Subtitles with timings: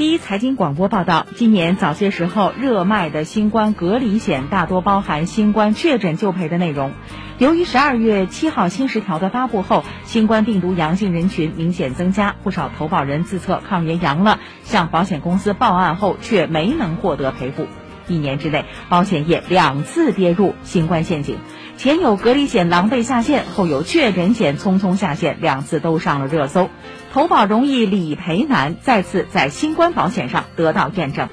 [0.00, 6.92] 第一财经广播报道，今年早些时候热卖的新冠隔离险大多包含新冠确诊就赔的内容。
[7.36, 17.66] 由于十二月七号新十条的发布后，新冠病毒阳性人群明显增加，不少投保人自测抗原阳了，向保险公司报案后却没能获得赔付。
[18.10, 21.36] 一年之内，保险业两次跌入新冠陷阱，
[21.76, 26.68] 前有隔离险狼狈下线，后有确诊险匆匆下线，两次都上了热搜。
[27.12, 31.28] 投保容易理赔难，再次在新冠保险上得到验证。